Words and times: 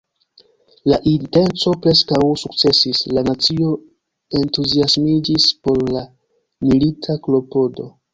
La 0.91 0.97
intenco 1.09 1.73
preskaŭ 1.83 2.21
sukcesis: 2.43 3.01
la 3.17 3.23
nacio 3.27 3.73
entuziasmiĝis 4.39 5.47
por 5.69 5.83
la 5.97 6.03
milita 6.71 7.17
klopodo. 7.29 7.87